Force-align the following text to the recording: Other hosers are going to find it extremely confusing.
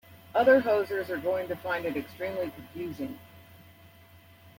Other 0.33 0.59
hosers 0.63 1.09
are 1.11 1.17
going 1.19 1.47
to 1.47 1.55
find 1.55 1.85
it 1.85 1.95
extremely 1.95 2.49
confusing. 2.49 3.19